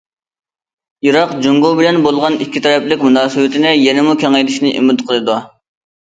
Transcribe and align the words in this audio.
ئىراق 1.09 1.35
جۇڭگو 1.43 1.71
بىلەن 1.79 1.99
بولغان 2.05 2.39
ئىككى 2.47 2.63
تەرەپلىك 2.69 3.05
مۇناسىۋىتىنى 3.09 3.75
يەنىمۇ 3.83 4.19
كېڭەيتىشنى 4.25 4.75
ئۈمىد 4.81 5.07
قىلىدۇ. 5.13 5.39